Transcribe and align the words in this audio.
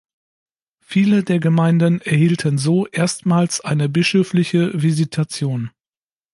Viele 0.83 1.23
der 1.23 1.37
Gemeinden 1.39 2.01
erhielten 2.01 2.57
so 2.57 2.87
erstmals 2.87 3.61
eine 3.63 3.87
bischöfliche 3.87 4.81
Visitation. 4.81 5.69